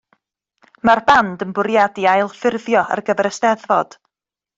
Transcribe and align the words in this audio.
Mae'r 0.89 1.01
band 1.09 1.43
yn 1.45 1.51
bwriadu 1.59 2.05
ailffurfio 2.13 2.81
ar 2.97 3.03
gyfer 3.11 3.31
y 3.31 3.33
Steddfod. 3.37 3.99